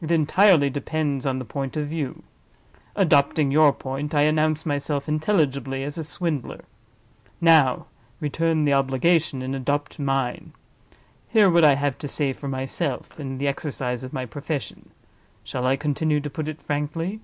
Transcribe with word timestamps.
It 0.00 0.10
entirely 0.10 0.70
depends 0.70 1.26
on 1.26 1.38
the 1.38 1.44
point 1.44 1.76
of 1.76 1.86
view. 1.88 2.22
Adopting 2.94 3.50
your 3.50 3.74
point, 3.74 4.14
I 4.14 4.22
announce 4.22 4.64
myself 4.64 5.06
intelligibly 5.06 5.84
as 5.84 5.98
a 5.98 6.02
Swindler. 6.02 6.60
Now 7.42 7.84
return 8.18 8.64
the 8.64 8.72
obligation, 8.72 9.42
and 9.42 9.54
adopt 9.54 9.98
mine. 9.98 10.54
Hear 11.28 11.50
what 11.50 11.62
I 11.62 11.74
have 11.74 11.98
to 11.98 12.08
say 12.08 12.32
for 12.32 12.48
myself, 12.48 13.20
in 13.20 13.36
the 13.36 13.48
exercise 13.48 14.02
of 14.02 14.14
my 14.14 14.24
profession.—Shall 14.24 15.66
I 15.66 15.76
continue 15.76 16.20
to 16.20 16.30
put 16.30 16.48
it 16.48 16.62
frankly?" 16.62 17.20